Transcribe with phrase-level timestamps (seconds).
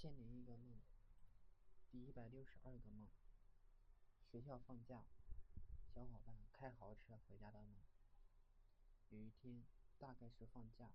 [0.00, 0.78] 千零一个梦，
[1.90, 3.08] 第一百六十二个梦。
[4.30, 5.02] 学校放假，
[5.92, 7.80] 小伙伴开豪车回家的梦。
[9.08, 9.64] 有一天，
[9.98, 10.92] 大概是放假，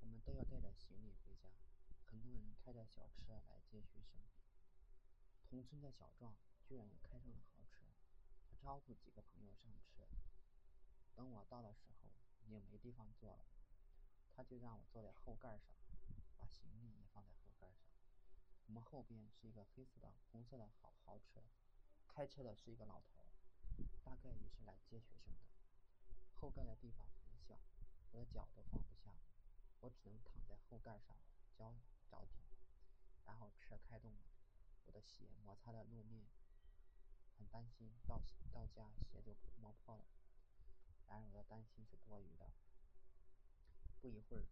[0.00, 1.50] 我们都要带着行李回家。
[2.10, 4.20] 很多人开着小车来接学生。
[5.48, 6.34] 同村的小壮
[6.66, 7.86] 居然也开上了豪车，
[8.50, 10.02] 他招呼几个朋友上车。
[11.14, 12.10] 等我到的时候，
[12.42, 13.46] 已经没地方坐了，
[14.34, 15.76] 他就让我坐在后盖上，
[16.36, 17.98] 把行李也放在盖上。
[18.66, 21.42] 我们后边是一个黑色的、红色的好豪车，
[22.06, 23.24] 开车的是一个老头，
[24.04, 25.46] 大概也是来接学生的。
[26.34, 27.58] 后盖的地方很小，
[28.12, 29.16] 我的脚都放不下，
[29.80, 31.16] 我只能躺在后盖上，
[31.56, 31.72] 脚
[32.10, 32.44] 着地。
[33.24, 34.22] 然后车开动了，
[34.84, 36.26] 我的鞋摩擦的路面，
[37.36, 38.20] 很担心到
[38.52, 40.04] 到家鞋就磨破了。
[41.06, 42.50] 然而我的担心是多余的。
[44.00, 44.46] 不一会儿，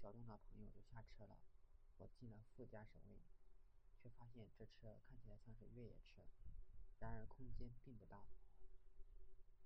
[0.00, 1.38] 小东的朋友就下车了。
[2.02, 3.22] 我进了副驾驶位，
[3.96, 6.26] 却发现这车看起来像是越野车，
[6.98, 8.26] 然而空间并不大。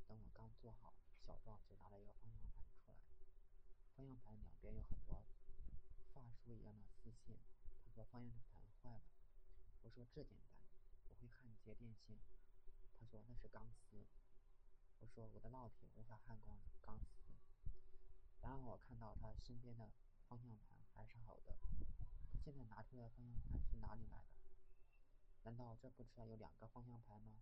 [0.06, 0.92] 等我刚坐好，
[1.26, 2.98] 小壮就拿了一个方向盘出来，
[3.94, 5.24] 方向盘两边有很多
[6.12, 7.38] 发梳一样的丝线。
[7.86, 9.04] 他说方向盘坏了。
[9.80, 10.60] 我说这简单，
[11.08, 12.18] 我会焊接电线。
[13.00, 14.04] 他说那是钢丝。
[14.98, 17.32] 我说我的烙铁无法焊光钢丝。
[18.42, 19.90] 然后我看到他身边的
[20.28, 21.56] 方向盘还是好的。
[22.68, 24.36] 拿出来方向盘是哪里来的？
[25.44, 27.38] 难道这部车有两个方向盘吗？